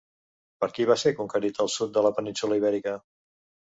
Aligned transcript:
Per 0.63 0.69
qui 0.77 0.87
va 0.91 0.95
ser 1.01 1.13
conquerit 1.19 1.61
el 1.65 1.71
sud 1.75 1.93
de 1.99 2.05
la 2.07 2.13
península 2.21 2.59
Ibèrica? 2.63 2.99